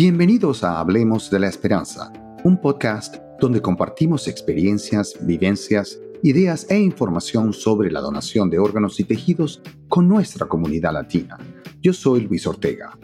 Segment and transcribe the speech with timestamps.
[0.00, 2.12] Bienvenidos a Hablemos de la Esperanza,
[2.44, 9.02] un podcast donde compartimos experiencias, vivencias, ideas e información sobre la donación de órganos y
[9.02, 11.36] tejidos con nuestra comunidad latina.
[11.82, 12.96] Yo soy Luis Ortega.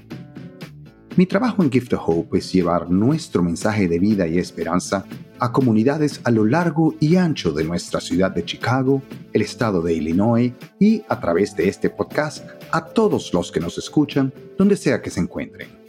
[1.16, 5.04] Mi trabajo en Gift of Hope es llevar nuestro mensaje de vida y esperanza
[5.40, 9.02] a comunidades a lo largo y ancho de nuestra ciudad de Chicago,
[9.32, 13.79] el estado de Illinois y a través de este podcast a todos los que nos
[13.79, 15.84] escuchan donde sea que se encuentren.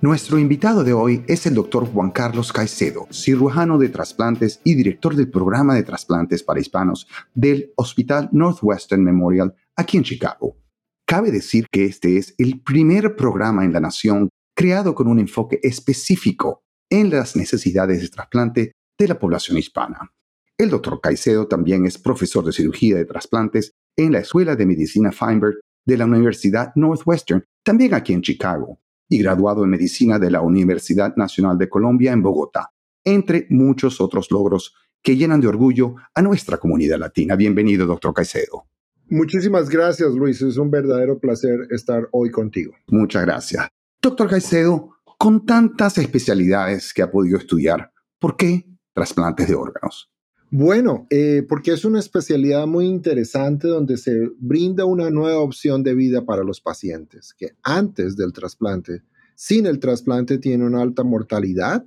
[0.00, 5.16] Nuestro invitado de hoy es el doctor Juan Carlos Caicedo, cirujano de trasplantes y director
[5.16, 10.56] del programa de trasplantes para hispanos del Hospital Northwestern Memorial aquí en Chicago.
[11.04, 15.58] Cabe decir que este es el primer programa en la nación creado con un enfoque
[15.64, 20.12] específico en las necesidades de trasplante de la población hispana.
[20.56, 25.10] El doctor Caicedo también es profesor de cirugía de trasplantes en la Escuela de Medicina
[25.10, 30.40] Feinberg de la Universidad Northwestern, también aquí en Chicago, y graduado en medicina de la
[30.40, 32.70] Universidad Nacional de Colombia en Bogotá,
[33.04, 37.36] entre muchos otros logros que llenan de orgullo a nuestra comunidad latina.
[37.36, 38.66] Bienvenido, doctor Caicedo.
[39.10, 40.42] Muchísimas gracias, Luis.
[40.42, 42.74] Es un verdadero placer estar hoy contigo.
[42.88, 43.68] Muchas gracias.
[44.02, 50.10] Doctor Caicedo, con tantas especialidades que ha podido estudiar, ¿por qué trasplantes de órganos?
[50.50, 55.94] Bueno, eh, porque es una especialidad muy interesante donde se brinda una nueva opción de
[55.94, 59.02] vida para los pacientes que antes del trasplante,
[59.34, 61.84] sin el trasplante, tienen una alta mortalidad.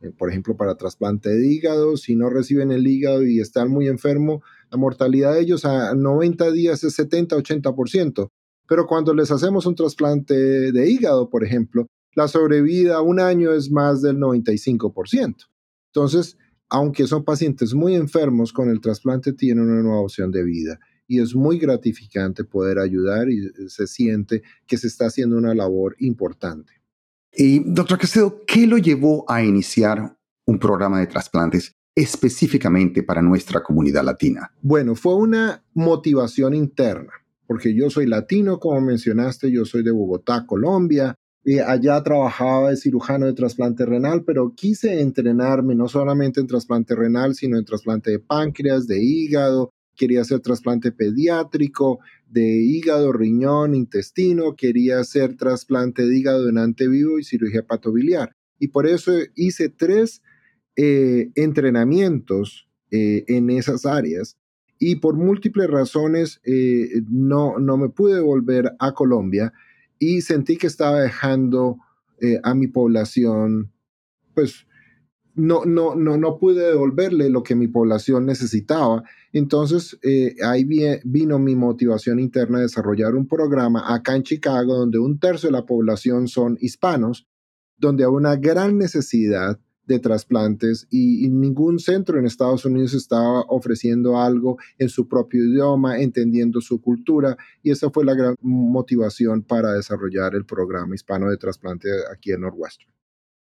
[0.00, 3.86] Eh, por ejemplo, para trasplante de hígado, si no reciben el hígado y están muy
[3.86, 8.30] enfermos, la mortalidad de ellos a 90 días es 70-80%.
[8.66, 10.34] Pero cuando les hacemos un trasplante
[10.72, 15.50] de hígado, por ejemplo, la sobrevida a un año es más del 95%.
[15.92, 16.38] Entonces,
[16.70, 20.78] aunque son pacientes muy enfermos, con el trasplante tienen una nueva opción de vida.
[21.06, 25.96] Y es muy gratificante poder ayudar y se siente que se está haciendo una labor
[25.98, 26.72] importante.
[27.32, 33.62] Y doctor Castedo, ¿qué lo llevó a iniciar un programa de trasplantes específicamente para nuestra
[33.62, 34.52] comunidad latina?
[34.62, 37.12] Bueno, fue una motivación interna,
[37.46, 41.16] porque yo soy latino, como mencionaste, yo soy de Bogotá, Colombia,
[41.66, 47.34] allá trabajaba de cirujano de trasplante renal, pero quise entrenarme no solamente en trasplante renal,
[47.34, 54.56] sino en trasplante de páncreas, de hígado, quería hacer trasplante pediátrico, de hígado, riñón, intestino,
[54.56, 58.32] quería hacer trasplante de hígado donante vivo y cirugía patobiliar.
[58.58, 60.22] Y por eso hice tres
[60.76, 64.38] eh, entrenamientos eh, en esas áreas
[64.78, 69.52] y por múltiples razones eh, no, no me pude volver a Colombia
[70.00, 71.78] y sentí que estaba dejando
[72.20, 73.70] eh, a mi población,
[74.34, 74.66] pues
[75.34, 79.04] no, no, no, no pude devolverle lo que mi población necesitaba.
[79.32, 80.66] Entonces eh, ahí
[81.04, 85.52] vino mi motivación interna a desarrollar un programa acá en Chicago donde un tercio de
[85.52, 87.28] la población son hispanos,
[87.76, 89.60] donde hay una gran necesidad
[89.94, 96.00] de trasplantes y, ningún centro en Estados Unidos estaba ofreciendo algo en su propio idioma,
[96.00, 101.36] entendiendo su cultura y esa fue la gran motivación para desarrollar el programa hispano de
[101.36, 102.90] trasplante aquí en Northwestern.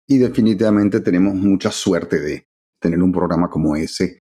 [0.08, 2.48] Y definitivamente tenemos mucha suerte de
[2.80, 4.20] tener un programa como ese.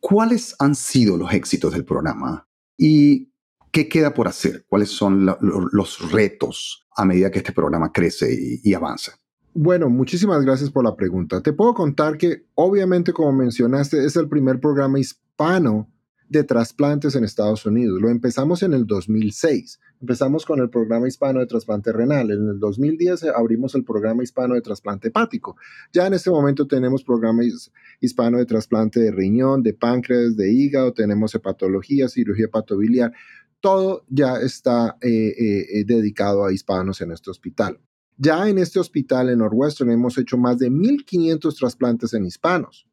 [0.00, 2.46] ¿Cuáles han sido los éxitos del programa?
[2.78, 3.32] ¿Y
[3.70, 4.64] qué queda por hacer?
[4.66, 5.26] ¿Cuáles son
[5.72, 9.19] los retos a medida que este programa crece y avanza?
[9.52, 11.42] Bueno, muchísimas gracias por la pregunta.
[11.42, 15.90] Te puedo contar que, obviamente, como mencionaste, es el primer programa hispano
[16.28, 18.00] de trasplantes en Estados Unidos.
[18.00, 19.80] Lo empezamos en el 2006.
[20.00, 22.30] Empezamos con el programa hispano de trasplante renal.
[22.30, 25.56] En el 2010 abrimos el programa hispano de trasplante hepático.
[25.92, 27.42] Ya en este momento tenemos programa
[28.00, 33.12] hispano de trasplante de riñón, de páncreas, de hígado, tenemos hepatología, cirugía hepatobiliar.
[33.58, 37.80] Todo ya está eh, eh, eh, dedicado a hispanos en este hospital.
[38.22, 42.86] Ya en este hospital en Northwestern hemos hecho más de 1.500 trasplantes en hispanos.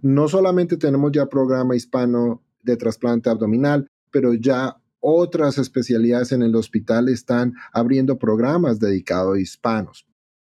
[0.00, 6.56] No solamente tenemos ya programa hispano de trasplante abdominal, pero ya otras especialidades en el
[6.56, 10.04] hospital están abriendo programas dedicados a hispanos.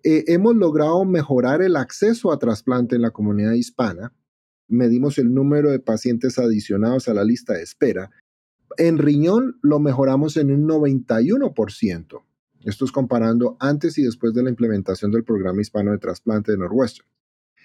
[0.04, 4.12] Eh, hemos logrado mejorar el acceso a trasplante en la comunidad hispana.
[4.68, 8.12] Medimos el número de pacientes adicionados a la lista de espera.
[8.76, 12.27] En riñón lo mejoramos en un 91%.
[12.68, 16.58] Esto es comparando antes y después de la implementación del programa hispano de trasplante de
[16.58, 17.08] Northwestern.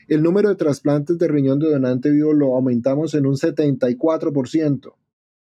[0.06, 4.94] El número de trasplantes de riñón de donante vivo lo aumentamos en un 74%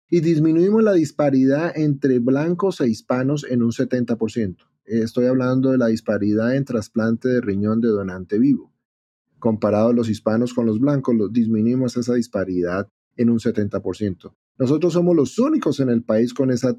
[0.09, 4.55] y disminuimos la disparidad entre blancos e hispanos en un 70%.
[4.85, 8.71] Estoy hablando de la disparidad en trasplante de riñón de donante vivo.
[9.37, 12.87] Comparado los hispanos con los blancos, disminuimos esa disparidad
[13.17, 14.33] en un 70%.
[14.57, 16.73] Nosotros somos los únicos en el país con ese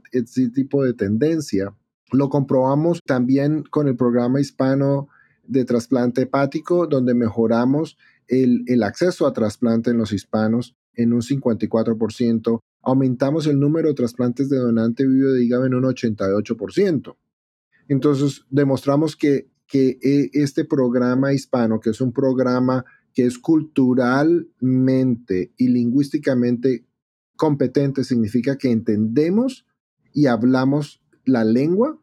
[0.55, 1.77] tipo de tendencia
[2.13, 5.09] Lo comprobamos también con el programa hispano
[5.45, 7.97] de trasplante hepático, donde mejoramos
[8.29, 13.95] el, el acceso a trasplante en los hispanos en un 54%, aumentamos el número de
[13.95, 17.17] trasplantes de donante vivo de hígado en un 88%.
[17.89, 25.53] Entonces, demostramos que, que eh, este programa hispano, que es un programa que es culturalmente
[25.57, 26.87] y lingüísticamente
[27.37, 29.67] competente, significa que entendemos
[30.13, 32.02] y hablamos la lengua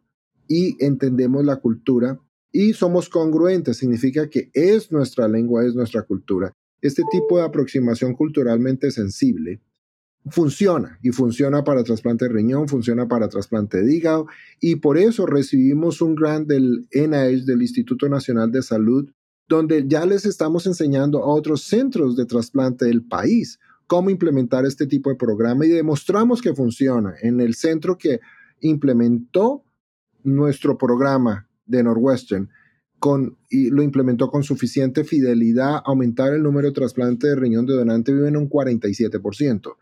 [0.50, 2.20] y entendemos la cultura
[2.52, 6.52] y somos congruentes, significa que es nuestra lengua, es nuestra cultura.
[6.82, 9.62] Este tipo de aproximación culturalmente sensible
[10.30, 14.28] funciona y funciona para trasplante de riñón, funciona para trasplante de hígado
[14.60, 19.10] y por eso recibimos un grant del NIH, del Instituto Nacional de Salud,
[19.48, 24.88] donde ya les estamos enseñando a otros centros de trasplante del país cómo implementar este
[24.88, 27.16] tipo de programa y demostramos que funciona.
[27.22, 28.20] En el centro que
[28.62, 29.64] implementó
[30.24, 32.50] nuestro programa de Northwestern
[33.00, 37.74] con, y lo implementó con suficiente fidelidad, aumentar el número de trasplantes de riñón de
[37.74, 39.76] donante vive en un 47%.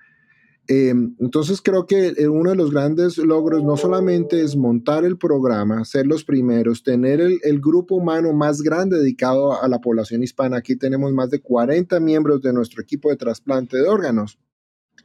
[0.70, 5.18] Eh, entonces creo que eh, uno de los grandes logros no solamente es montar el
[5.18, 10.24] programa, ser los primeros, tener el, el, grupo humano más grande dedicado a la población
[10.24, 10.58] hispana.
[10.58, 14.38] Aquí tenemos más de 40 miembros de nuestro equipo de trasplante de órganos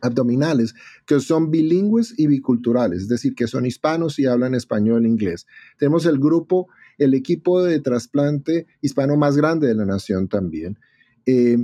[0.03, 0.75] abdominales
[1.07, 5.47] que son bilingües y biculturales, es decir, que son hispanos y hablan español e inglés.
[5.79, 6.69] Tenemos el grupo,
[6.99, 10.79] el equipo de trasplante hispano más grande de la nación también.
[11.25, 11.57] Eh,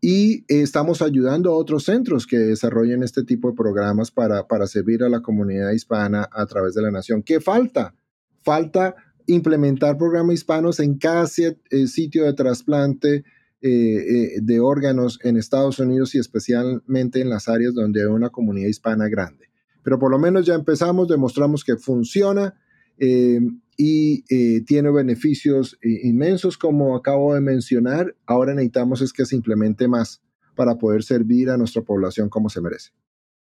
[0.00, 5.02] y estamos ayudando a otros centros que desarrollen este tipo de programas para, para servir
[5.02, 7.22] a la comunidad hispana a través de la nación.
[7.22, 7.94] ¿Qué falta?
[8.42, 11.24] Falta implementar programas hispanos en cada
[11.70, 13.24] eh, sitio de trasplante
[13.66, 18.28] eh, eh, de órganos en Estados Unidos y especialmente en las áreas donde hay una
[18.28, 19.48] comunidad hispana grande.
[19.82, 22.60] Pero por lo menos ya empezamos, demostramos que funciona
[22.98, 28.14] y eh, tiene beneficios inmensos como acabo de mencionar.
[28.26, 30.20] Ahora necesitamos es que se implemente más
[30.54, 32.90] para poder servir a nuestra población como se merece.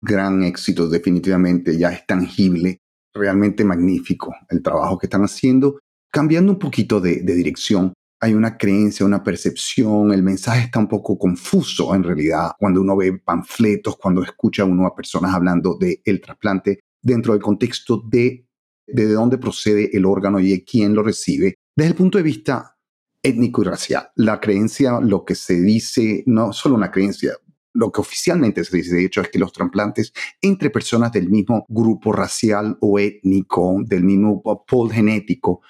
[0.02, 2.82] Gran éxito, definitivamente, ya es tangible,
[3.14, 5.78] realmente magnífico el trabajo que están haciendo.
[6.10, 11.18] Cambiando un poquito de dirección, hay una creencia, una percepción, el mensaje está un poco
[11.18, 16.20] confuso en realidad cuando uno ve panfletos, cuando escucha uno a personas hablando del el
[16.20, 18.46] trasplante dentro del contexto de
[18.92, 22.78] de dónde procede el órgano y de quién lo recibe, desde el punto de vista
[23.22, 24.10] étnico y racial.
[24.16, 27.34] La creencia, lo que se dice, no solo una creencia,
[27.74, 31.66] lo que oficialmente se dice, de hecho, es que los trasplantes entre personas del mismo
[31.70, 35.62] grupo racial o étnico, del mismo pol genético,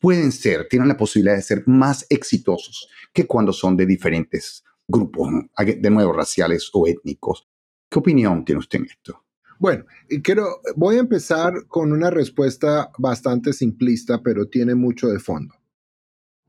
[0.00, 5.28] pueden ser, tienen la posibilidad de ser más exitosos que cuando son de diferentes grupos,
[5.58, 7.48] de nuevo, raciales o étnicos.
[7.88, 9.24] ¿Qué opinión tiene usted en esto?
[9.58, 9.86] Bueno,
[10.22, 15.54] quiero, voy a empezar con una respuesta bastante simplista, pero tiene mucho de fondo.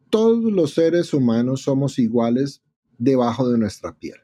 [0.10, 2.62] Todos los seres humanos somos iguales
[2.98, 4.18] debajo de nuestra piel.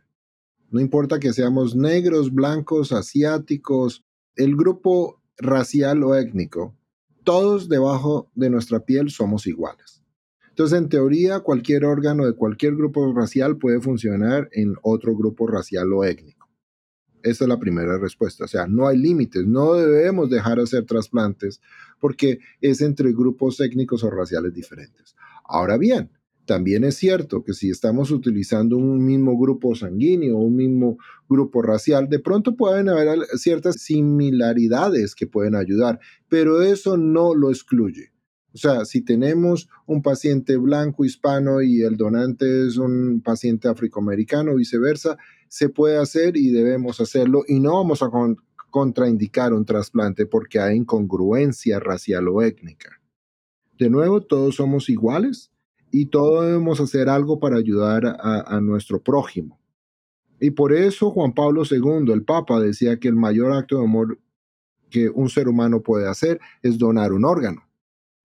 [0.74, 4.04] No importa que seamos negros, blancos, asiáticos,
[4.36, 6.76] el grupo racial o étnico,
[7.24, 10.04] todos debajo de nuestra piel somos iguales.
[10.50, 15.94] Entonces, en teoría, cualquier órgano de cualquier grupo racial puede funcionar en otro grupo racial
[15.94, 16.50] o étnico.
[17.22, 18.46] Esa es la primera respuesta.
[18.46, 21.62] O sea, no hay límites, no debemos dejar de hacer trasplantes
[22.00, 25.16] porque es entre grupos étnicos o raciales diferentes.
[25.46, 26.10] Ahora bien,
[26.46, 30.98] también es cierto que si estamos utilizando un mismo grupo sanguíneo un mismo
[31.30, 37.50] grupo racial, de pronto pueden haber ciertas similaridades que pueden ayudar, pero eso no lo
[37.50, 38.12] excluye.
[38.54, 44.56] O sea, si tenemos un paciente blanco hispano y el donante es un paciente afroamericano,
[44.56, 48.12] viceversa, se puede hacer y debemos hacerlo y no vamos a
[48.70, 53.02] contraindicar un trasplante porque hay incongruencia racial o étnica.
[53.80, 55.53] De nuevo, todos somos iguales
[55.94, 59.60] y todos debemos hacer algo para ayudar a, nuestro prójimo.
[60.40, 64.20] Y por eso Juan Pablo II, el Papa, decía que el mayor acto de amor
[64.90, 67.68] que un ser humano puede hacer es donar un órgano,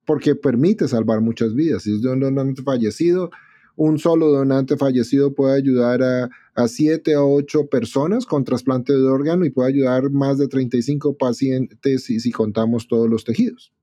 [0.06, 1.82] porque permite salvar muchas vidas.
[1.82, 3.30] Si es de un donante fallecido,
[3.76, 6.30] un solo donante fallecido puede ayudar a,
[6.66, 12.04] 7 a 8 personas con trasplante de órgano y puede ayudar más de 35 pacientes
[12.04, 13.74] si contamos todos los tejidos.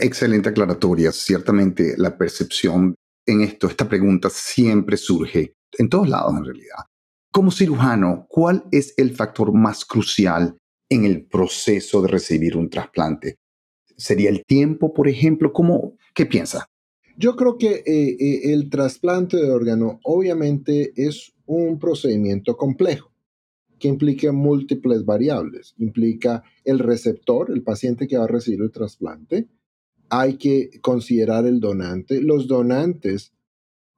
[0.00, 1.12] Excelente aclaratoria.
[1.12, 2.94] Ciertamente la percepción
[3.26, 6.78] en esto, esta pregunta siempre surge en todos lados en realidad.
[7.30, 10.56] Como cirujano, ¿cuál es el factor más crucial
[10.88, 13.36] en el proceso de recibir un trasplante?
[13.96, 15.52] ¿Sería el tiempo, por ejemplo?
[15.52, 16.66] ¿Cómo, ¿Qué piensa?
[17.16, 23.12] Yo creo que eh, eh, el trasplante de órgano obviamente es un procedimiento complejo
[23.78, 25.74] que implica múltiples variables.
[25.78, 29.48] Implica el receptor, el paciente que va a recibir el trasplante,
[30.08, 32.20] hay que considerar el donante.
[32.20, 33.32] Los donantes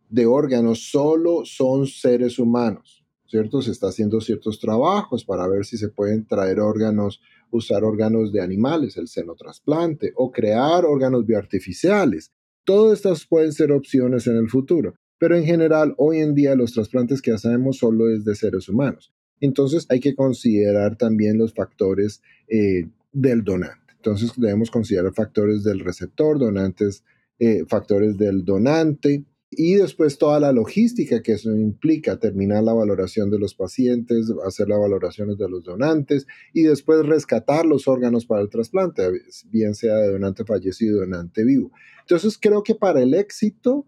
[0.09, 3.63] de órganos solo son seres humanos, ¿cierto?
[3.63, 7.21] Se está haciendo ciertos trabajos para ver si se pueden traer órganos,
[7.51, 12.33] usar órganos de animales, el seno trasplante, o crear órganos bioartificiales.
[12.65, 16.73] Todas estas pueden ser opciones en el futuro, pero en general hoy en día los
[16.73, 19.13] trasplantes que hacemos solo es de seres humanos.
[19.41, 23.84] Entonces hay que considerar también los factores eh, del donante.
[24.05, 27.05] Entonces debemos considerar factores del receptor, donantes,
[27.39, 33.31] eh, factores del donante y después toda la logística que eso implica, terminar la valoración
[33.31, 38.43] de los pacientes, hacer las valoraciones de los donantes y después rescatar los órganos para
[38.43, 39.11] el trasplante,
[39.47, 41.71] bien sea de donante fallecido o donante vivo.
[42.01, 43.87] Entonces creo que para el éxito,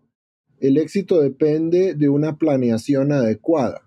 [0.61, 3.83] el éxito depende de una planeación adecuada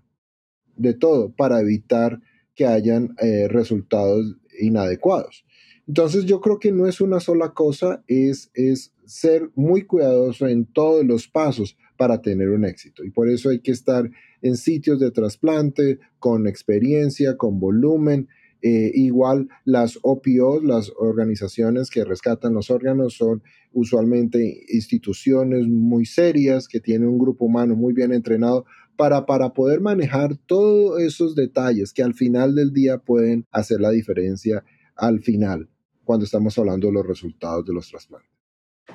[0.75, 2.19] de todo para evitar
[2.53, 5.43] que hayan eh, resultados inadecuados.
[5.89, 10.65] Entonces yo creo que no es una sola cosa, es, es ser muy cuidadoso en
[10.65, 13.03] todos los pasos para tener un éxito.
[13.03, 14.07] Y por eso hay que estar
[14.43, 18.27] en sitios de trasplante, con experiencia, con volumen.
[18.61, 23.41] Eh, igual las OPOs, las organizaciones que rescatan los órganos, son
[23.73, 28.63] usualmente instituciones muy serias que tienen un grupo humano muy bien entrenado
[28.95, 33.89] para, para poder manejar todos esos detalles que al final del día pueden hacer la
[33.89, 34.63] diferencia
[34.95, 35.67] al final
[36.09, 38.31] cuando estamos hablando de los resultados de los trasplantes.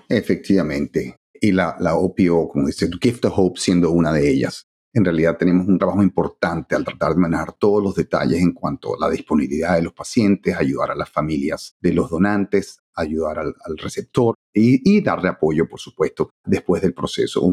[0.08, 1.20] Efectivamente.
[1.32, 4.66] Y la, la OPO, como dice, Gift of Hope siendo una de ellas.
[4.92, 8.96] En realidad tenemos un trabajo importante al tratar de manejar todos los detalles en cuanto
[8.96, 13.78] a la disponibilidad de los pacientes, ayudar a las familias de los donantes, ayudar al,
[13.78, 17.48] receptor y, darle apoyo, por supuesto, después del proceso.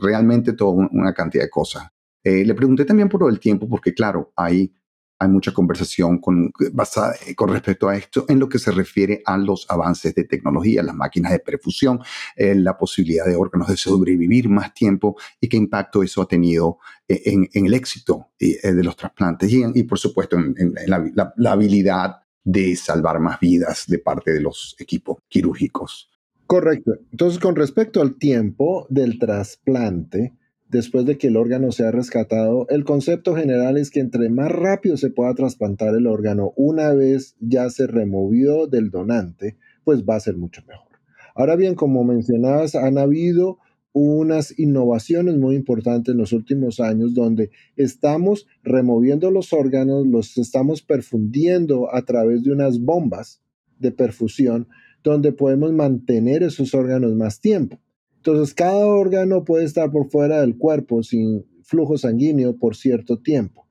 [0.00, 1.86] realmente toda una cantidad de cosas.
[2.24, 4.74] Eh, le pregunté también por el tiempo, porque claro, hay
[5.22, 9.70] hay mucha conversación eh, con respecto a esto en lo que se refiere a los
[9.70, 12.00] avances de tecnología, las máquinas de perfusión,
[12.36, 16.78] eh, la posibilidad de órganos de sobrevivir más tiempo y qué impacto eso ha tenido
[17.06, 20.74] eh, en, el éxito de los trasplantes y, por supuesto en,
[21.36, 26.10] la habilidad de salvar más vidas de parte de los equipos quirúrgicos.
[26.46, 26.92] Correcto.
[27.12, 30.34] Entonces, con respecto al tiempo del trasplante,
[30.72, 34.96] después de que el órgano sea rescatado, el concepto general es que entre más rápido
[34.96, 40.20] se pueda trasplantar el órgano una vez ya se removió del donante, pues va a
[40.20, 40.88] ser mucho mejor.
[41.34, 43.58] Ahora bien, como mencionabas, han habido
[43.92, 50.80] unas innovaciones muy importantes en los últimos años donde estamos removiendo los órganos, los estamos
[50.80, 53.42] perfundiendo a través de unas bombas
[53.78, 54.68] de perfusión
[55.04, 57.78] donde podemos mantener esos órganos más tiempo.
[58.24, 63.66] Entonces, cada órgano puede estar por fuera del cuerpo sin flujo sanguíneo por cierto tiempo.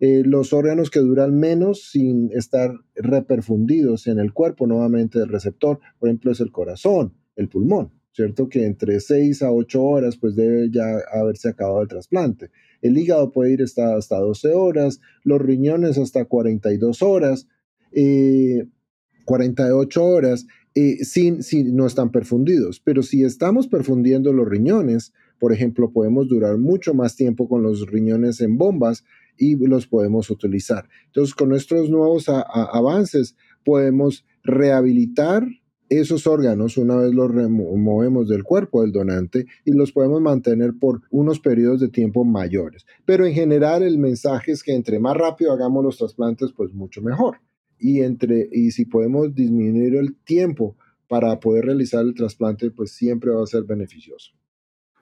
[0.00, 5.78] Eh, los órganos que duran menos sin estar reperfundidos en el cuerpo nuevamente del receptor,
[6.00, 8.48] por ejemplo, es el corazón, el pulmón, ¿cierto?
[8.48, 12.50] Que entre 6 a 8 horas pues debe ya haberse acabado el trasplante.
[12.80, 17.46] El hígado puede ir hasta, hasta 12 horas, los riñones hasta 42 horas,
[17.92, 22.80] 48 eh, horas eh, si no están perfundidos.
[22.80, 27.86] Pero si estamos perfundiendo los riñones, por ejemplo, podemos durar mucho más tiempo con los
[27.86, 29.04] riñones en bombas
[29.36, 30.88] y los podemos utilizar.
[31.06, 35.46] Entonces, con nuestros nuevos avances, podemos rehabilitar
[35.88, 41.02] esos órganos una vez los removemos del cuerpo del donante y los podemos mantener por
[41.10, 42.86] unos periodos de tiempo mayores.
[43.04, 47.02] Pero en general el mensaje es que entre más rápido hagamos los trasplantes, pues mucho
[47.02, 47.38] mejor
[47.82, 50.76] y, entre, y si podemos disminuir el tiempo
[51.08, 54.32] para poder realizar el trasplante, pues siempre va a ser beneficioso.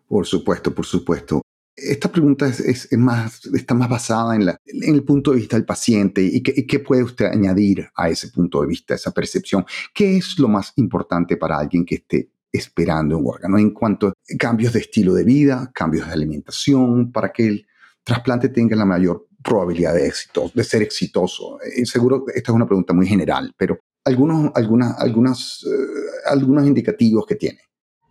[0.08, 1.42] Por supuesto, por supuesto.
[1.76, 5.66] Esta pregunta es, más, está más basada en, la, en, el punto de vista del
[5.66, 9.64] paciente y qué, qué puede usted añadir a ese punto de vista, esa percepción.
[9.94, 14.12] ¿Qué es lo más importante para alguien que esté esperando un órgano en cuanto a
[14.38, 17.66] cambios de estilo de vida, cambios de alimentación, para que el
[18.02, 21.58] trasplante tenga la mayor probabilidad de éxito, de ser exitoso?
[21.62, 27.26] Eh, seguro esta es una pregunta muy general, pero algunos, algunas, algunas, eh, algunos indicativos
[27.26, 27.60] que tiene.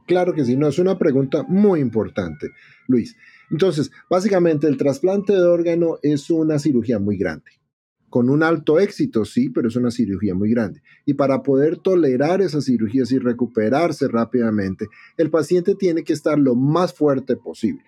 [0.06, 2.48] Claro que sí, no, es una pregunta muy importante,
[2.88, 3.16] Luis.
[3.52, 7.52] Entonces, básicamente el trasplante de órgano es una cirugía muy grande.
[8.10, 10.82] Con un alto éxito, sí, pero es una cirugía muy grande.
[11.06, 16.56] Y para poder tolerar esas cirugías y recuperarse rápidamente, el paciente tiene que estar lo
[16.56, 17.84] más fuerte posible.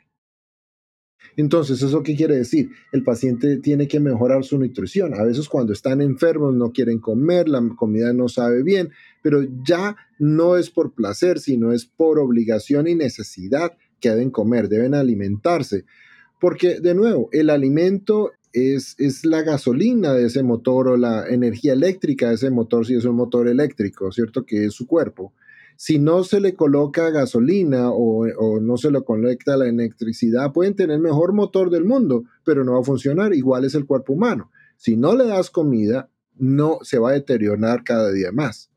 [1.37, 2.71] Entonces, ¿eso qué quiere decir?
[2.91, 5.13] El paciente tiene que mejorar su nutrición.
[5.13, 8.89] A veces cuando están enfermos no quieren comer, la comida no sabe bien,
[9.21, 14.67] pero ya no es por placer, sino es por obligación y necesidad que deben comer,
[14.67, 15.85] deben alimentarse.
[16.39, 21.73] Porque, de nuevo, el alimento es, es, la gasolina de ese motor o la energía
[21.73, 24.45] eléctrica de ese motor, si es un motor eléctrico, ¿cierto?
[24.45, 25.33] Que es su cuerpo.
[25.81, 30.97] Si no se le coloca gasolina o, no se le conecta la electricidad, pueden tener
[30.97, 33.33] el mejor motor del mundo, pero no va a funcionar.
[33.33, 34.51] Igual es el cuerpo humano.
[34.77, 38.69] Si no le das comida, no se va a deteriorar cada día más.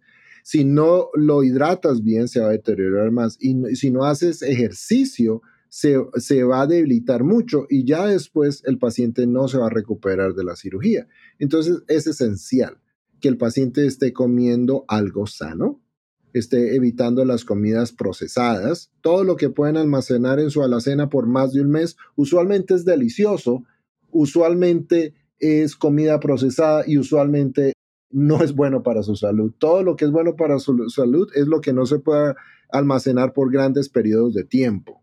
[0.45, 3.37] Si no lo hidratas bien, se va a deteriorar más.
[3.39, 8.79] Y si no haces ejercicio, se, se, va a debilitar mucho y ya después el
[8.79, 11.07] paciente no se va a recuperar de la cirugía.
[11.39, 12.81] Entonces es esencial
[13.21, 15.84] que el paciente esté comiendo algo sano,
[16.35, 18.91] esté evitando las comidas procesadas.
[19.01, 22.85] Todo lo que pueden almacenar en su alacena por más de un mes usualmente es
[22.85, 23.65] delicioso,
[24.11, 27.73] usualmente es comida procesada y usualmente
[28.11, 29.53] no es bueno para su salud.
[29.59, 32.35] Todo lo que es bueno para su salud es lo que no se puede
[32.71, 35.03] almacenar por grandes periodos de tiempo.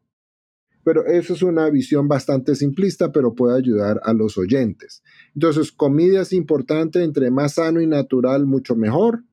[0.83, 5.03] Pero eso es una visión bastante simplista, pero puede ayudar a los oyentes.
[5.35, 9.23] Entonces, comida es importante, entre más sano y natural, mucho mejor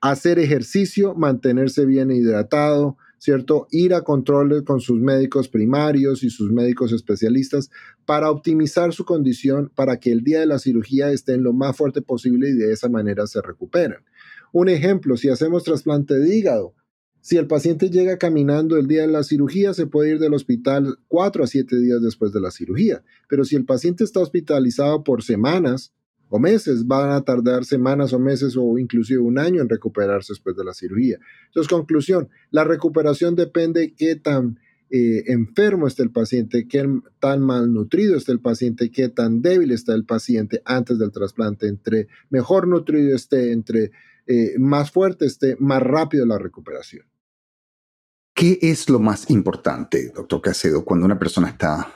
[0.00, 3.66] hacer ejercicio, mantenerse bien hidratado, ¿cierto?
[3.70, 7.70] Ir a controles con sus médicos primarios y sus médicos especialistas
[8.04, 12.00] para optimizar su condición para que el día de la cirugía estén lo más fuerte
[12.00, 13.98] posible y de esa manera se recuperen.
[14.52, 16.74] Un ejemplo, si hacemos trasplante de hígado,
[17.20, 20.98] si el paciente llega caminando el día de la cirugía, se puede ir del hospital
[21.08, 23.02] cuatro a siete días después de la cirugía.
[23.28, 25.92] Pero si el paciente está hospitalizado por semanas,
[26.30, 30.56] o meses, van a tardar semanas o meses o inclusive un año en recuperarse después
[30.56, 31.18] de la cirugía.
[31.46, 34.58] Entonces, conclusión, la recuperación depende de qué tan
[34.90, 36.86] eh, enfermo está el paciente, qué
[37.18, 41.68] tan malnutrido está el paciente, qué tan débil está el paciente antes del trasplante.
[41.68, 43.90] Entre mejor nutrido esté, entre
[44.26, 47.06] eh, más fuerte esté, más rápido la recuperación.
[48.34, 51.92] ¿Qué es lo más importante, doctor Casedo, cuando una persona está,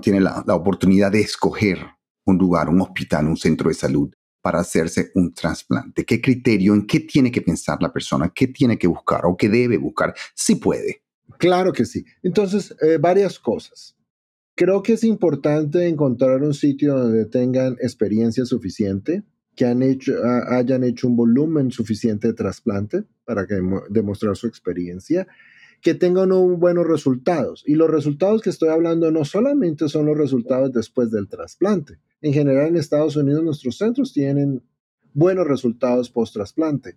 [0.00, 1.78] tiene la oportunidad de escoger
[2.26, 6.04] un lugar, un hospital, un centro de salud para hacerse un trasplante?
[6.04, 8.30] ¿Qué criterio, en qué tiene que pensar la persona?
[8.34, 10.14] ¿Qué tiene que buscar o qué debe buscar?
[10.34, 11.02] Si puede.
[11.38, 12.04] Claro que sí.
[12.22, 13.96] Entonces, eh, varias cosas.
[14.54, 19.22] Creo que es importante encontrar un sitio donde tengan experiencia suficiente,
[19.54, 23.58] que hayan hecho un volumen suficiente de trasplante para que,
[23.90, 25.26] demostrar su experiencia
[25.82, 27.62] que tengan buenos resultados.
[27.66, 31.98] Y los resultados que estoy hablando no solamente son los resultados después del trasplante.
[32.20, 34.62] En general en Estados Unidos nuestros centros tienen
[35.12, 36.96] buenos resultados post-trasplante.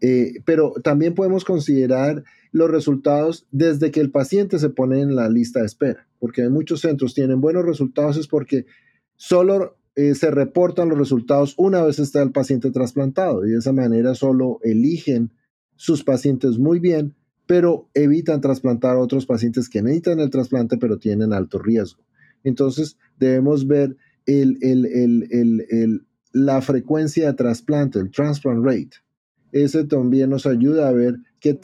[0.00, 5.28] Eh, pero también podemos considerar los resultados desde que el paciente se pone en la
[5.28, 8.64] lista de espera, porque muchos centros tienen buenos resultados es porque
[9.16, 13.72] solo eh, se reportan los resultados una vez está el paciente trasplantado y de esa
[13.72, 15.32] manera solo eligen
[15.76, 17.14] sus pacientes muy bien
[17.50, 22.00] pero evitan trasplantar a otros pacientes que necesitan el trasplante, pero tienen alto riesgo.
[22.44, 23.96] Entonces, debemos ver
[26.32, 28.90] la frecuencia de trasplante, el transplant rate.
[29.52, 31.58] Ese también nos ayuda a ver qué,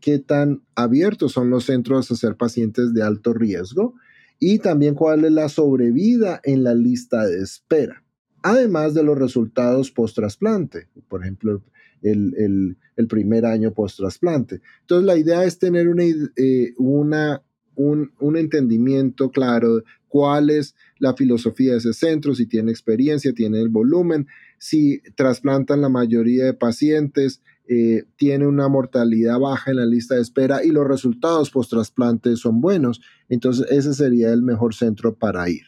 [0.00, 3.94] qué tan abiertos son los centros a ser pacientes de alto riesgo
[4.40, 8.04] y también cuál es la sobrevida en la lista de espera
[8.44, 11.64] además de los resultados post-trasplante, por ejemplo,
[12.02, 12.76] el,
[13.08, 14.60] primer año post-trasplante.
[14.82, 16.04] Entonces, la idea es tener una,
[16.36, 17.42] eh, una,
[17.76, 23.32] un, un, entendimiento claro de cuál es la filosofía de ese centro, si tiene experiencia,
[23.32, 24.26] tiene el volumen,
[24.58, 30.20] si trasplantan la mayoría de pacientes, eh, tiene una mortalidad baja en la lista de
[30.20, 33.00] espera y los resultados post-trasplante son buenos.
[33.28, 35.64] Entonces, ese sería el mejor centro para ir.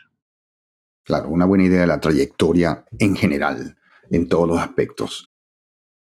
[1.05, 3.77] Claro, una buena idea de la trayectoria en general,
[4.11, 5.31] en todos los aspectos.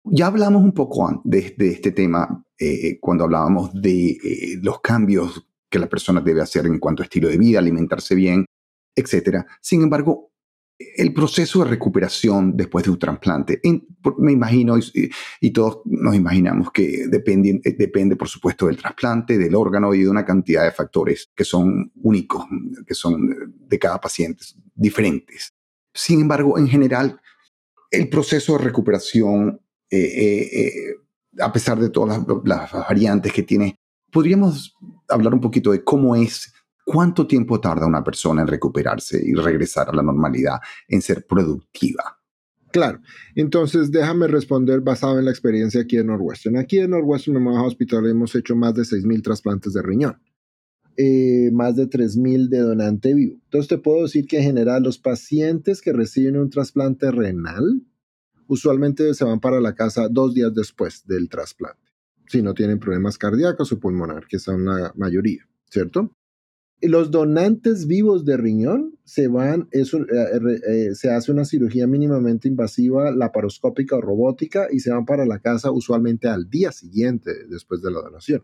[0.04, 5.80] Ya hablamos un poco de, este tema eh, cuando hablábamos de eh, los cambios que
[5.80, 8.46] la persona debe hacer en cuanto a estilo de vida, alimentarse bien,
[8.94, 9.44] etc.
[9.60, 10.32] Sin embargo,
[10.78, 13.60] el proceso de recuperación después de un trasplante,
[14.16, 19.54] me imagino y, todos nos imaginamos que depende, eh, depende, por supuesto, del trasplante, del
[19.54, 22.46] órgano y de una cantidad de factores que son únicos,
[22.86, 25.52] que son de cada paciente, diferentes.
[25.92, 27.20] Sin embargo, en general,
[27.90, 29.60] el proceso de recuperación,
[29.90, 30.94] eh, eh,
[31.38, 33.78] a pesar de todas las variantes que tiene,
[34.16, 34.74] podríamos
[35.10, 36.50] hablar un poquito de cómo es
[36.88, 42.20] ¿Cuánto tiempo tarda una persona en recuperarse y regresar a la normalidad, en ser productiva?
[42.70, 43.00] Claro,
[43.34, 46.56] entonces déjame responder basado en la experiencia aquí en Northwestern.
[46.56, 50.22] Aquí en Northwestern Memorial Hospital hemos hecho más de 6.000 trasplantes de riñón,
[50.96, 53.40] eh, más de 3.000 de donante vivo.
[53.42, 57.82] Entonces te puedo decir que en general los pacientes que reciben un trasplante renal
[58.46, 61.85] usualmente se van para la casa dos días después del trasplante,
[62.28, 66.12] si no tienen problemas cardíacos o pulmonar, que son la mayoría, ¿cierto?
[66.82, 72.48] Los donantes vivos de riñón se van, eso, eh, eh, se hace una cirugía mínimamente
[72.48, 77.80] invasiva, laparoscópica o robótica y se van para la casa usualmente al día siguiente después
[77.80, 78.42] de la donación.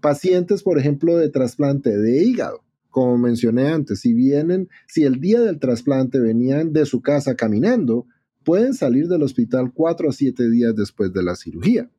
[0.00, 5.40] Pacientes, por ejemplo, de trasplante de hígado, como mencioné antes, si vienen, si el día
[5.40, 8.06] del trasplante venían de su casa caminando,
[8.42, 11.90] pueden salir del hospital cuatro a siete días después de la cirugía.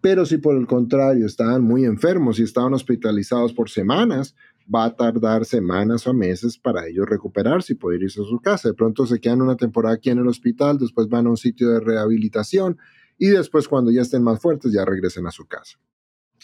[0.00, 4.34] Pero si por el contrario estaban muy enfermos y estaban hospitalizados por semanas,
[4.72, 8.68] va a tardar semanas o meses para ellos recuperarse y poder irse a su casa.
[8.68, 11.70] De pronto se quedan una temporada aquí en el hospital, después van a un sitio
[11.70, 12.78] de rehabilitación
[13.18, 15.78] y después cuando ya estén más fuertes ya regresen a su casa.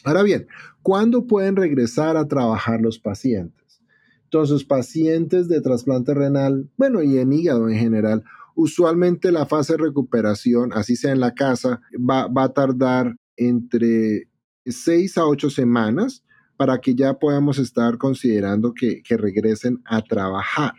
[0.03, 0.49] Ahora bien,
[0.83, 3.83] ¿cuándo pueden regresar a trabajar los pacientes?
[4.25, 8.25] Entonces, pacientes de trasplante renal, bueno, y en hígado en general,
[8.57, 14.29] usualmente la fase de recuperación, así sea en la casa, va, va a tardar entre
[14.67, 16.25] seis a ocho semanas
[16.57, 20.73] para que ya podamos estar considerando que, regresen a trabajar.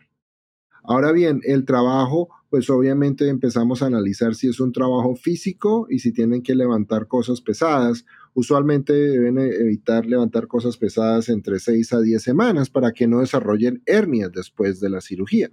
[0.84, 6.00] Ahora bien, el trabajo, pues obviamente empezamos a analizar si es un trabajo físico y
[6.00, 8.06] si tienen que levantar cosas pesadas.
[8.34, 13.82] Usualmente deben evitar levantar cosas pesadas entre 6 a 10 semanas para que no desarrollen
[13.86, 15.50] hernias después de la cirugía.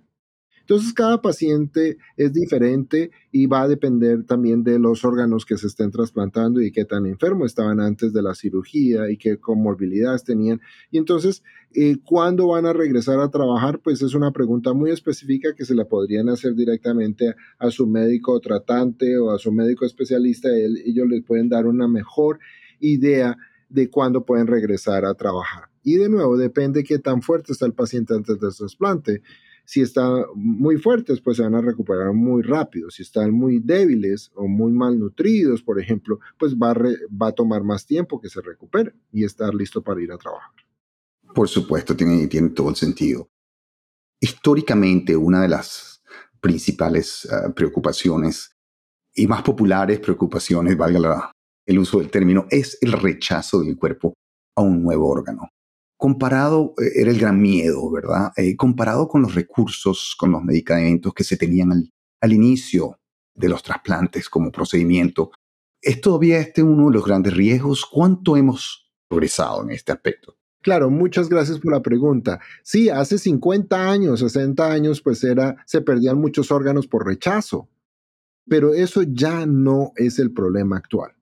[0.62, 5.66] Entonces, cada paciente es diferente y va a depender también de los órganos que se
[5.66, 10.60] estén trasplantando y qué tan enfermos estaban antes de la cirugía y qué comorbilidades tenían.
[10.90, 11.42] Y entonces,
[11.74, 13.80] eh, ¿cuándo van a regresar a trabajar?
[13.80, 18.38] Pues es una pregunta muy específica que se la podrían hacer directamente a su médico
[18.40, 20.48] tratante o a su médico especialista.
[20.50, 22.38] ellos les pueden dar una mejor
[22.78, 23.36] idea
[23.68, 25.64] de cuándo pueden regresar a trabajar.
[25.82, 29.22] Y de nuevo, depende qué tan fuerte está el paciente antes del trasplante.
[29.64, 32.90] Si están muy fuertes, pues se van a recuperar muy rápido.
[32.90, 37.62] Si están muy débiles o muy malnutridos, por ejemplo, pues va a, va a tomar
[37.62, 40.50] más tiempo que se recupere y estar listo para ir a trabajar.
[41.34, 43.28] Por supuesto, tiene, tiene todo el sentido.
[44.20, 46.02] Históricamente, una de las
[46.40, 48.56] principales ah, preocupaciones
[49.14, 51.30] y más populares preocupaciones, valga
[51.66, 54.14] el uso del término, es el rechazo del cuerpo
[54.56, 55.51] a un nuevo órgano
[56.02, 58.32] comparado, eh, era el gran miedo, ¿verdad?
[58.36, 61.70] Eh, comparado con los recursos, con los medicamentos que se tenían
[62.20, 62.98] al, inicio
[63.36, 65.30] de los trasplantes como procedimiento,
[65.80, 67.86] ¿es todavía este uno de los grandes riesgos?
[67.86, 70.34] ¿Cuánto hemos progresado en este aspecto?
[70.60, 72.40] Claro, muchas gracias por la pregunta.
[72.64, 77.68] Sí, hace 50 años, 60 años, pues era, se perdían muchos órganos por rechazo,
[78.48, 81.12] pero eso ya no es el problema actual.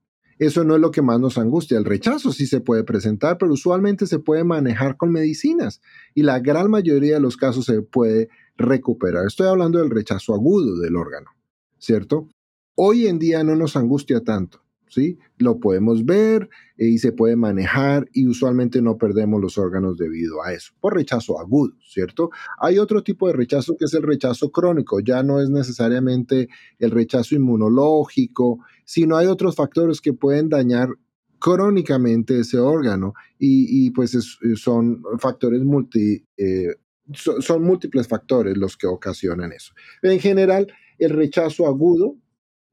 [0.41, 1.77] Eso no es lo que más nos angustia.
[1.77, 5.83] El rechazo sí se puede presentar, pero usualmente se puede manejar con medicinas
[6.15, 9.27] y la gran mayoría de los casos se puede recuperar.
[9.27, 11.31] Estoy hablando del rechazo agudo del órgano,
[11.79, 12.27] ¿cierto?
[12.75, 14.63] Hoy en día no nos angustia tanto.
[14.91, 15.19] ¿Sí?
[15.39, 20.43] Lo podemos ver eh, y se puede manejar y usualmente no perdemos los órganos debido
[20.43, 22.31] a eso, por rechazo agudo, ¿cierto?
[22.61, 26.49] Hay otro tipo de rechazo que es el rechazo crónico, ya no es necesariamente
[26.79, 30.91] el rechazo inmunológico, sino hay otros factores que pueden dañar
[31.39, 34.17] crónicamente ese órgano y, pues
[34.57, 36.25] son factores multi...
[36.37, 36.75] Eh,
[37.13, 39.73] son múltiples factores los que ocasionan eso.
[40.03, 42.15] En general, el rechazo agudo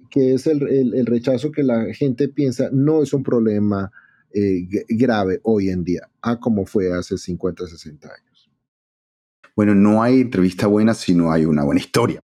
[0.09, 3.91] que es el, rechazo que la gente piensa no es un problema
[4.33, 8.51] eh, grave hoy en día, a como fue hace 50, 60 años.
[9.55, 12.19] Bueno, no hay entrevista buena si no hay una buena historia.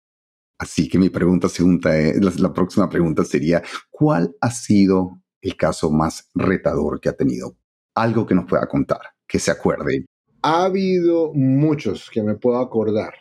[0.58, 5.90] Así que mi pregunta segunda es, la, próxima pregunta sería, ¿cuál ha sido el caso
[5.90, 7.58] más retador que ha tenido?
[7.96, 10.06] Algo que nos pueda contar, que se acuerde.
[10.44, 13.14] Ha habido muchos que me puedo acordar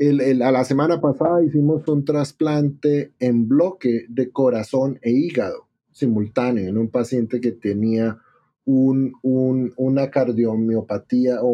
[0.00, 6.76] a la semana pasada hicimos un trasplante en bloque de corazón e hígado simultáneo en
[6.76, 8.18] un paciente que tenía
[8.66, 11.50] una cardiomiopatía o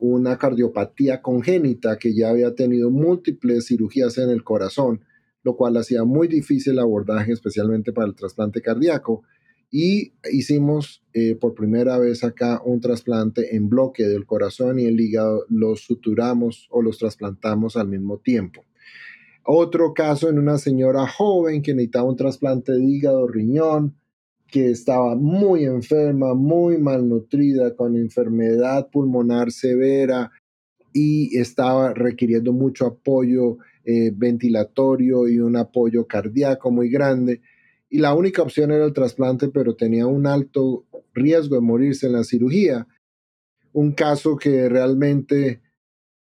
[0.00, 5.02] una cardiopatía congénita que ya había tenido múltiples cirugías en el corazón,
[5.44, 9.22] lo cual hacía muy difícil el abordaje, especialmente para el trasplante cardíaco
[9.78, 14.98] y hicimos eh, por primera vez acá un trasplante en bloque del corazón y el
[14.98, 18.64] hígado, los suturamos o los trasplantamos al mismo tiempo.
[19.44, 23.94] Otro caso en una señora joven que necesitaba un trasplante de hígado, riñón,
[24.46, 30.30] que estaba muy enferma, muy malnutrida, con enfermedad pulmonar severa
[30.94, 37.42] y estaba requiriendo mucho apoyo eh, ventilatorio y un apoyo cardíaco muy grande
[37.88, 42.12] y la única opción era el trasplante, pero tenía un alto riesgo de morirse en
[42.12, 42.86] la cirugía.
[43.72, 45.60] Un caso que realmente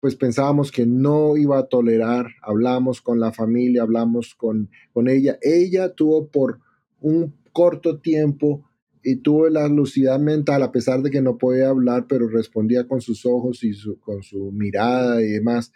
[0.00, 2.26] pues pensábamos que no iba a tolerar.
[2.42, 5.38] Hablamos con la familia, hablamos con, con ella.
[5.42, 6.60] Ella tuvo por
[7.00, 8.64] un corto tiempo
[9.02, 13.00] y tuvo la lucidez mental, a pesar de que no podía hablar, pero respondía con
[13.00, 15.72] sus ojos y con su mirada y demás.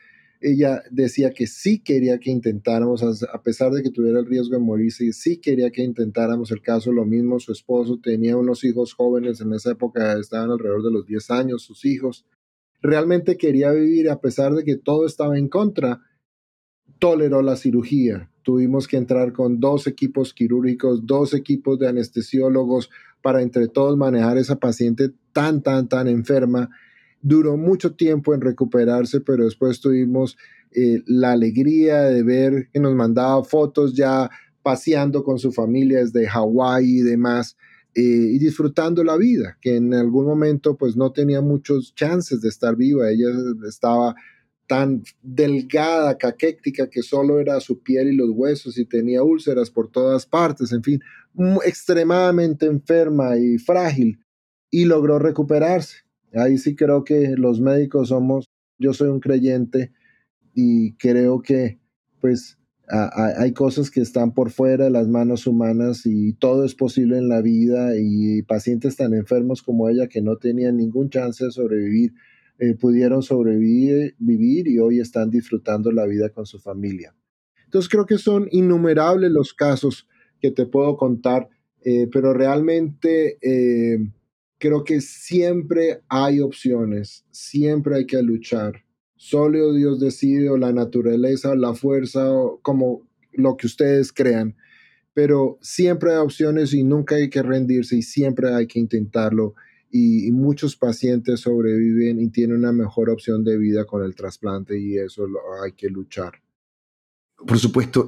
[0.46, 4.62] Ella decía que sí quería que intentáramos, a pesar de que tuviera el riesgo de
[4.62, 6.92] morirse, sí quería que intentáramos el caso.
[6.92, 11.06] Lo mismo su esposo tenía unos hijos jóvenes en esa época, estaban alrededor de los
[11.06, 12.26] 10 años, sus hijos.
[12.82, 16.02] Realmente quería vivir a pesar de que todo estaba en contra.
[16.98, 22.90] Toleró la cirugía, tuvimos que entrar con dos equipos quirúrgicos, dos equipos de anestesiólogos
[23.22, 26.68] para entre todos manejar esa paciente tan, tan, tan enferma.
[27.24, 30.36] Duró mucho tiempo en recuperarse, pero después tuvimos
[30.72, 34.28] eh, la alegría de ver que nos mandaba fotos ya
[34.62, 37.56] paseando con su familia desde Hawái y demás.
[37.96, 42.48] Eh, y disfrutando la vida, que en algún momento pues no tenía muchos chances de
[42.48, 43.28] estar viva, ella
[43.68, 44.16] estaba
[44.66, 49.92] tan delgada, caquéctica, que solo era su piel y los huesos y tenía úlceras por
[49.92, 51.00] todas partes, en fin,
[51.64, 54.18] extremadamente enferma y frágil,
[54.70, 56.03] y logró recuperarse.
[56.34, 58.46] Ahí sí creo que los médicos somos,
[58.78, 59.92] yo soy un creyente
[60.54, 61.78] y creo que
[62.20, 67.16] pues hay cosas que están por fuera de las manos humanas y todo es posible
[67.16, 71.50] en la vida y pacientes tan enfermos como ella que no tenían ningún chance de
[71.50, 72.12] sobrevivir
[72.58, 77.14] eh, pudieron sobrevivir vivir y hoy están disfrutando la vida con su familia.
[77.64, 80.06] Entonces creo que son innumerables los casos
[80.40, 81.48] que te puedo contar,
[81.84, 83.98] eh, pero realmente eh,
[84.58, 88.84] creo que siempre hay opciones, siempre hay que luchar.
[89.16, 92.26] Solo Dios decide o la naturaleza, la fuerza,
[92.62, 94.56] como lo que ustedes crean,
[95.12, 99.54] pero siempre hay opciones y nunca hay que rendirse y siempre hay que intentarlo
[99.96, 104.98] y, muchos pacientes sobreviven y tienen una mejor opción de vida con el trasplante y
[104.98, 105.28] eso
[105.64, 106.32] hay que luchar.
[107.36, 108.06] Por supuesto,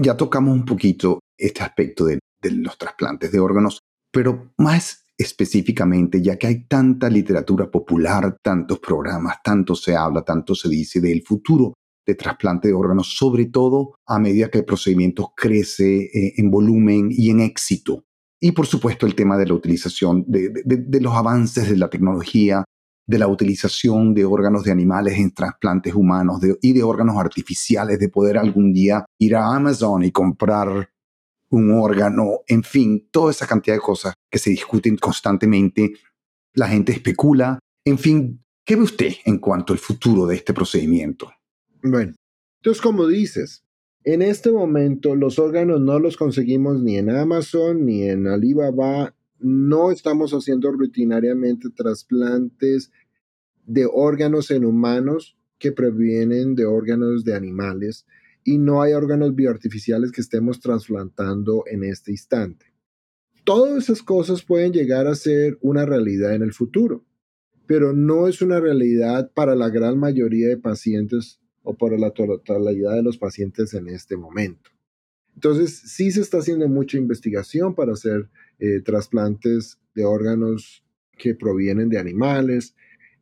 [0.00, 2.20] ya tocamos un poquito este aspecto de
[2.52, 3.80] los trasplantes de órganos,
[4.12, 10.54] pero más específicamente, ya que hay tanta literatura popular, tantos programas, tanto se habla, tanto
[10.54, 11.74] se dice del futuro
[12.06, 17.08] de trasplante de órganos, sobre todo a medida que el procedimiento crece eh, en volumen
[17.10, 18.04] y en éxito.
[18.40, 22.64] Y por supuesto el tema de la utilización de, los avances de la tecnología,
[23.06, 28.08] de la utilización de órganos de animales en trasplantes humanos y de órganos artificiales, de
[28.08, 30.90] poder algún día ir a Amazon y comprar
[31.54, 35.94] un órgano, en fin, toda esa cantidad de cosas que se discuten constantemente,
[36.54, 41.30] la gente especula, en fin, ¿qué ve usted en cuanto al futuro de este procedimiento?
[41.82, 42.14] Bueno,
[42.60, 43.64] entonces como dices,
[44.04, 49.14] en este momento los órganos no los conseguimos ni en Amazon ni en Alibaba.
[49.38, 52.90] No estamos haciendo rutinariamente trasplantes
[53.66, 58.06] de órganos en humanos que previenen de órganos de animales
[58.44, 62.66] y no hay órganos bioartificiales que estemos trasplantando en este instante.
[63.44, 67.04] Todas esas cosas pueden llegar a ser una realidad en el futuro,
[67.66, 72.94] pero no es una realidad para la gran mayoría de pacientes o por la totalidad
[72.94, 74.70] de los pacientes en este momento.
[75.34, 78.28] Entonces, sí se está haciendo mucha investigación para hacer
[78.60, 80.84] eh, trasplantes de órganos
[81.16, 82.74] que provienen de animales,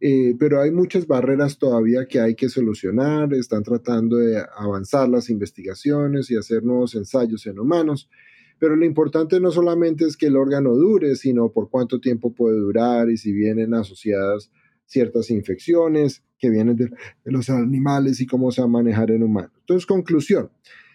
[0.04, 3.32] eh, pero hay muchas barreras todavía que hay que solucionar.
[3.34, 8.10] Están tratando de avanzar las investigaciones y hacer nuevos ensayos en humanos.
[8.58, 12.58] Pero lo importante no solamente es que el órgano dure, sino por cuánto tiempo puede
[12.58, 14.50] durar y si vienen asociadas
[14.86, 16.90] ciertas infecciones que vienen de,
[17.24, 19.52] los animales y cómo se va a manejar en humanos.
[19.60, 20.50] Entonces, conclusión,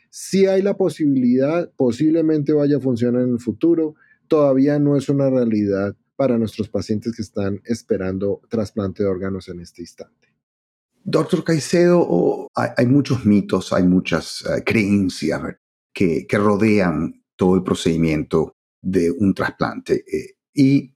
[0.09, 3.95] si hay la posibilidad, posiblemente vaya a funcionar en el futuro,
[4.27, 9.61] todavía no es una realidad para nuestros pacientes que están esperando trasplante de órganos en
[9.61, 10.33] este instante.
[11.03, 15.41] Doctor Caicedo, hay, muchos mitos, hay muchas eh, creencias
[15.93, 20.03] que, que, rodean todo el procedimiento de un trasplante.
[20.05, 20.93] Eh, y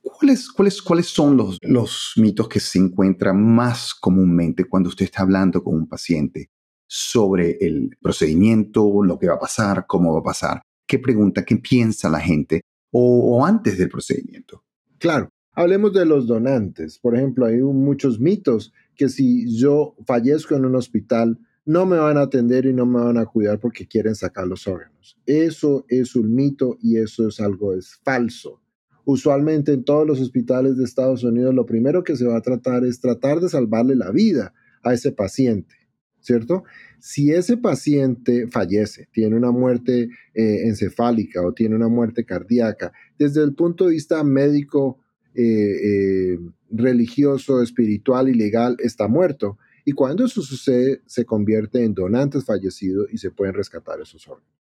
[0.00, 5.22] ¿Cuáles, cuáles, cuáles son los, los mitos que se encuentran más comúnmente cuando usted está
[5.22, 6.50] hablando con un paciente
[6.88, 10.62] sobre el procedimiento, lo que va a pasar, cómo va a pasar?
[10.86, 14.62] ¿Qué pregunta, qué piensa la gente o, antes del procedimiento?
[14.98, 16.98] Claro, hablemos de los donantes.
[16.98, 22.16] Por ejemplo, hay muchos mitos que si yo fallezco en un hospital, no me van
[22.16, 25.18] a atender y no me van a cuidar porque quieren sacar los órganos.
[25.26, 28.60] Eso es un mito y eso es algo es falso.
[29.04, 32.84] Usualmente en todos los hospitales de Estados Unidos lo primero que se va a tratar
[32.84, 35.74] es tratar de salvarle la vida a ese paciente,
[36.22, 36.64] ¿cierto?
[36.98, 43.42] Si ese paciente fallece, tiene una muerte eh, encefálica o tiene una muerte cardíaca, desde
[43.42, 44.98] el punto de vista médico,
[45.34, 46.38] eh, eh,
[46.70, 49.58] religioso, espiritual y legal, está muerto.
[49.84, 54.71] Y cuando eso sucede, se convierte en donantes fallecidos y se pueden rescatar esos órganos.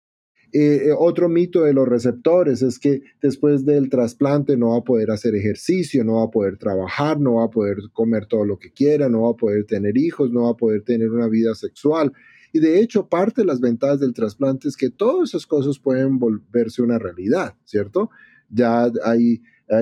[0.56, 4.84] Eh, eh, otro mito de los receptores es que después del trasplante no va a
[4.84, 8.60] poder hacer ejercicio, no va a poder trabajar, no va a poder comer todo lo
[8.60, 11.56] que quiera, no va a poder tener hijos, no va a poder tener una vida
[11.56, 12.14] sexual.
[12.54, 16.20] Y de hecho, parte de las ventajas del trasplante es que todas esas cosas pueden
[16.20, 18.12] volverse una realidad, ¿cierto?
[18.48, 19.42] Ya hay,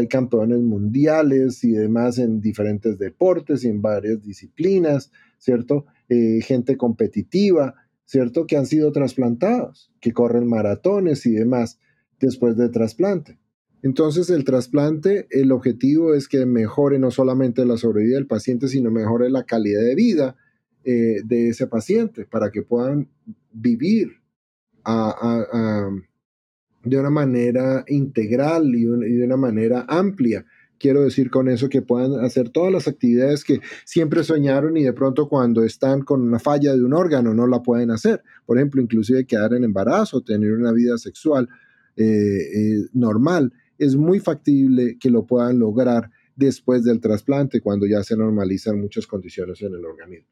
[0.10, 5.86] campeones mundiales y demás en diferentes deportes y en varias disciplinas, ¿cierto?
[6.07, 7.75] Eh, gente competitiva
[8.12, 8.45] ¿cierto?
[8.45, 11.80] Que han sido trasplantados, que corren maratones y demás
[12.19, 13.39] después del trasplante.
[13.84, 18.91] Entonces el trasplante, el objetivo es que mejore no solamente la sobrevida del paciente, sino
[18.91, 20.36] mejore la calidad de vida
[20.84, 23.08] eh, de ese paciente para que puedan
[23.54, 24.10] vivir
[26.84, 30.45] de una manera integral y de una manera amplia
[30.82, 34.94] quiero decir con eso que puedan hacer todas las actividades que siempre soñaron y de
[34.94, 38.24] pronto cuando están con una falla de un órgano no la pueden hacer.
[38.48, 41.48] Por ejemplo, inclusive quedar en embarazo, tener una vida sexual
[41.96, 43.54] eh, eh, normal.
[43.78, 49.06] Es muy factible que lo puedan lograr después del trasplante, cuando ya se normalizan muchas
[49.06, 50.30] condiciones en el organismo.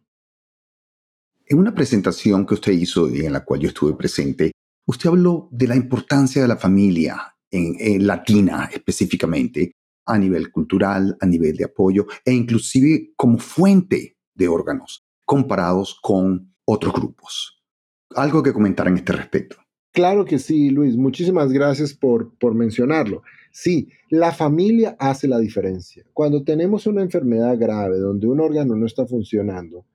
[1.46, 4.52] En una presentación que usted hizo y en la cual yo estuve presente,
[4.88, 9.72] usted habló de la importancia de la familia en latina específicamente
[10.10, 16.54] a nivel cultural, a nivel de apoyo e inclusive como fuente de órganos comparados con
[16.66, 17.62] otros grupos.
[18.16, 19.58] ¿Algo que comentar en este respecto?
[19.92, 20.98] Claro que sí, Luis.
[20.98, 23.22] Muchísimas gracias por, por mencionarlo.
[23.52, 26.06] Sí, la familia hace la diferencia.
[26.14, 29.86] Cuando tenemos una enfermedad grave donde un órgano no está funcionando,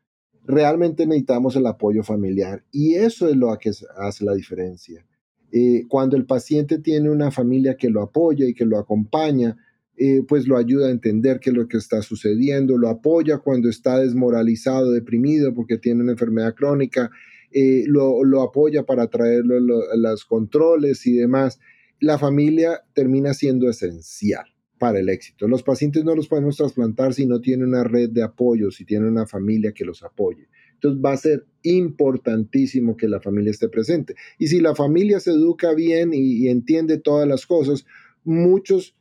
[0.45, 5.07] realmente necesitamos el apoyo familiar y eso es lo que hace la diferencia.
[5.53, 9.57] Eh, cuando el paciente tiene una familia que lo apoya y que lo acompaña,
[9.97, 13.69] eh, pues lo ayuda a entender qué es lo que está sucediendo, lo apoya cuando
[13.69, 17.13] está desmoralizado, deprimido porque tiene una enfermedad crónica,
[17.53, 19.55] eh, lo, apoya para traerlo
[19.93, 21.61] a los controles y demás.
[22.01, 24.45] La familia termina siendo esencial
[24.81, 25.47] para el éxito.
[25.47, 29.09] Los pacientes no los podemos trasplantar si no tienen una red de apoyo, si tienen
[29.09, 30.49] una familia que los apoye.
[30.73, 34.17] Entonces va a ser importantísimo que la familia esté presente.
[34.41, 37.87] Y si la familia se educa bien y entiende todas las cosas,
[38.25, 38.97] muchos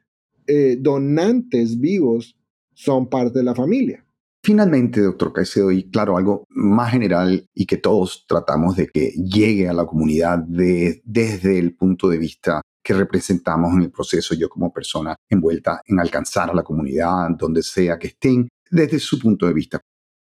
[0.47, 2.37] eh, donantes vivos
[2.73, 4.05] son parte de la familia.
[4.45, 9.69] Finalmente, doctor Caicedo, y claro, algo más general y que todos tratamos de que llegue
[9.69, 14.73] a la comunidad desde el punto de vista que representamos en el proceso, yo como
[14.73, 19.53] persona envuelta en alcanzar a la comunidad, donde sea que estén, desde su punto de
[19.53, 19.79] vista.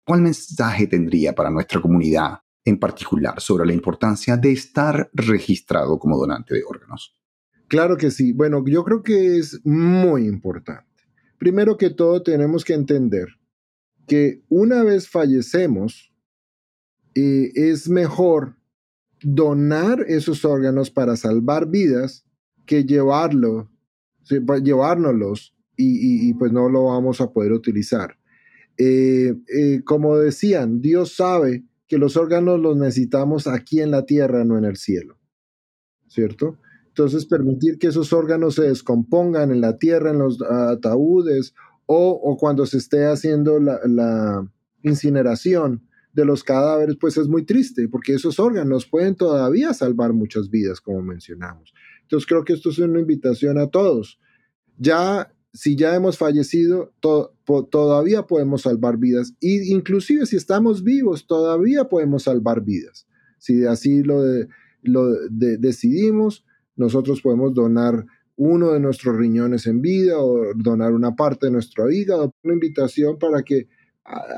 [0.07, 6.19] ¿Cuál mensaje tendría para nuestra comunidad en particular sobre la importancia de estar registrado como
[6.19, 7.20] donante de órganos?
[7.71, 8.33] Claro que sí.
[8.33, 11.05] Bueno, yo creo que es muy importante.
[11.39, 13.29] Primero que todo, tenemos que entender
[14.09, 16.13] que una vez fallecemos,
[17.15, 18.57] eh, es mejor
[19.23, 22.27] donar esos órganos para salvar vidas
[22.67, 23.71] que llevarlo,
[24.29, 28.19] llevárnoslos y, pues no lo vamos a poder utilizar.
[28.79, 34.45] Eh, eh, como decían, Dios sabe que los órganos los necesitamos aquí en la tierra,
[34.45, 35.19] no en el cielo.
[36.09, 36.59] ¿Cierto?
[36.91, 41.55] Entonces, permitir que esos órganos se descompongan en la tierra, en los ataúdes,
[41.87, 44.47] o, cuando se esté haciendo la,
[44.83, 50.51] incineración de los cadáveres, pues es muy triste, porque esos órganos pueden todavía salvar muchas
[50.51, 51.73] vidas, como mencionamos.
[52.03, 54.19] Entonces, creo que esto es una invitación a todos.
[54.79, 56.93] Ya, si ya hemos fallecido,
[57.71, 63.07] todavía podemos salvar vidas, y inclusive si estamos vivos, todavía podemos salvar vidas.
[63.39, 64.23] Si así lo,
[64.83, 66.45] lo decidimos,
[66.81, 71.91] nosotros podemos donar uno de nuestros riñones en vida o donar una parte de nuestro
[71.91, 72.33] hígado.
[72.43, 73.69] Una invitación para que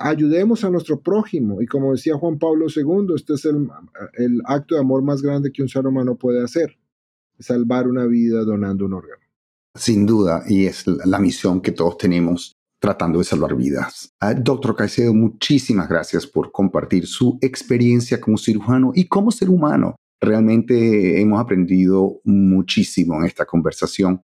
[0.01, 1.63] ayudemos a nuestro prójimo.
[1.63, 3.69] Y como decía Juan Pablo II, este es el,
[4.15, 6.77] el acto de amor más grande que un ser humano puede hacer,
[7.39, 9.23] salvar una vida donando un órgano.
[9.79, 14.11] Sin duda, y es la misión que todos tenemos tratando de salvar vidas.
[14.19, 19.95] Ah, doctor Caicedo, muchísimas gracias por compartir su experiencia como cirujano y como ser humano
[20.23, 24.23] Realmente hemos aprendido muchísimo en esta conversación.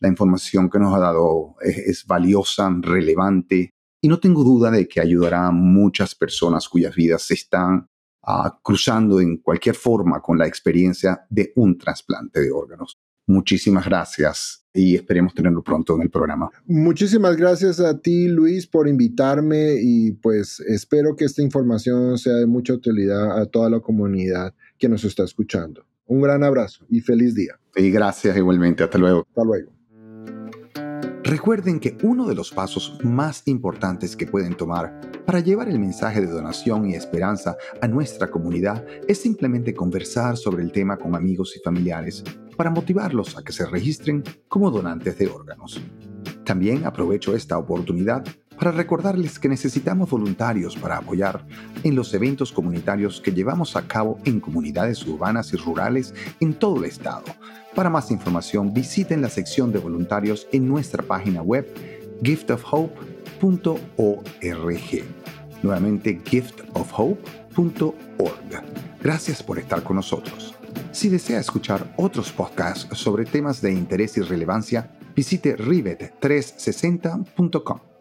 [0.00, 5.02] La información que nos ha dado es, valiosa, relevante y no tengo duda de que
[5.02, 7.86] ayudará a muchas personas cuyas vidas se están
[8.22, 12.96] ah, cruzando en cualquier forma con la experiencia de un trasplante de órganos.
[13.26, 16.48] Muchísimas gracias y esperemos tenerlo pronto en el programa.
[16.64, 22.46] Muchísimas gracias a ti, Luis, por invitarme y pues espero que esta información sea de
[22.46, 24.54] mucha utilidad a toda la comunidad
[24.84, 25.86] que nos está escuchando.
[26.04, 27.58] Un gran abrazo y feliz día.
[27.74, 28.84] Y gracias igualmente.
[28.84, 29.26] Hasta luego.
[29.26, 29.72] Hasta luego.
[31.22, 36.20] Recuerden que uno de los pasos más importantes que pueden tomar para llevar el mensaje
[36.20, 41.56] de donación y esperanza a nuestra comunidad es simplemente conversar sobre el tema con amigos
[41.56, 42.22] y familiares
[42.54, 45.80] para motivarlos a que se registren como donantes de órganos.
[46.44, 48.22] También aprovecho esta oportunidad
[48.58, 51.44] para recordarles que necesitamos voluntarios para apoyar
[51.82, 56.78] en los eventos comunitarios que llevamos a cabo en comunidades urbanas y rurales en todo
[56.78, 57.24] el estado.
[57.74, 61.66] Para más información visiten la sección de voluntarios en nuestra página web
[62.22, 65.04] giftofhope.org.
[65.62, 67.94] Nuevamente giftofhope.org.
[69.02, 70.54] Gracias por estar con nosotros.
[70.92, 77.93] Si desea escuchar otros podcasts sobre temas de interés y relevancia, visite rivet360.com.